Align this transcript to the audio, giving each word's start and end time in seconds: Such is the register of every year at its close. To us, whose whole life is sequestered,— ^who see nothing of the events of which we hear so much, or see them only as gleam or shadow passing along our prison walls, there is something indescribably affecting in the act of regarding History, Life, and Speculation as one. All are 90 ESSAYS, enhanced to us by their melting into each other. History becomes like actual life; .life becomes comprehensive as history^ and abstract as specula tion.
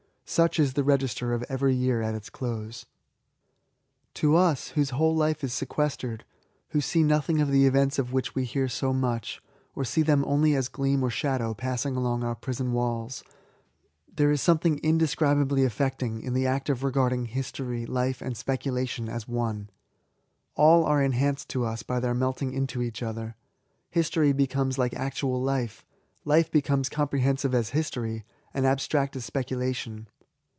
Such 0.25 0.61
is 0.61 0.75
the 0.75 0.83
register 0.85 1.33
of 1.33 1.43
every 1.49 1.75
year 1.75 2.01
at 2.01 2.15
its 2.15 2.29
close. 2.29 2.85
To 4.13 4.37
us, 4.37 4.69
whose 4.69 4.91
whole 4.91 5.13
life 5.13 5.43
is 5.43 5.51
sequestered,— 5.51 6.23
^who 6.73 6.81
see 6.81 7.03
nothing 7.03 7.41
of 7.41 7.51
the 7.51 7.65
events 7.65 7.99
of 7.99 8.13
which 8.13 8.33
we 8.33 8.45
hear 8.45 8.69
so 8.69 8.93
much, 8.93 9.43
or 9.75 9.83
see 9.83 10.01
them 10.03 10.23
only 10.23 10.55
as 10.55 10.69
gleam 10.69 11.03
or 11.03 11.09
shadow 11.09 11.53
passing 11.53 11.97
along 11.97 12.23
our 12.23 12.33
prison 12.35 12.71
walls, 12.71 13.25
there 14.15 14.31
is 14.31 14.41
something 14.41 14.77
indescribably 14.81 15.65
affecting 15.65 16.21
in 16.21 16.31
the 16.31 16.47
act 16.47 16.69
of 16.69 16.81
regarding 16.81 17.25
History, 17.25 17.85
Life, 17.85 18.21
and 18.21 18.37
Speculation 18.37 19.09
as 19.09 19.27
one. 19.27 19.69
All 20.55 20.85
are 20.85 21.01
90 21.01 21.03
ESSAYS, 21.03 21.05
enhanced 21.19 21.49
to 21.49 21.65
us 21.65 21.83
by 21.83 21.99
their 21.99 22.13
melting 22.13 22.53
into 22.53 22.81
each 22.81 23.03
other. 23.03 23.35
History 23.89 24.31
becomes 24.31 24.77
like 24.77 24.93
actual 24.93 25.41
life; 25.41 25.83
.life 26.23 26.49
becomes 26.49 26.87
comprehensive 26.87 27.53
as 27.53 27.71
history^ 27.71 28.23
and 28.53 28.65
abstract 28.65 29.17
as 29.17 29.25
specula 29.25 29.73
tion. 29.73 30.07